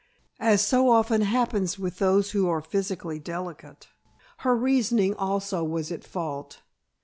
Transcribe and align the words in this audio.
As 0.39 0.65
so 0.65 0.89
often 0.89 1.21
happens 1.21 1.77
with 1.77 1.99
those 1.99 2.31
who 2.31 2.49
are 2.49 2.59
physically 2.59 3.19
delicate, 3.19 3.87
her 4.37 4.55
reasoning 4.55 5.13
also 5.13 5.63
was 5.63 5.91
at 5.91 6.03
fault. 6.03 6.63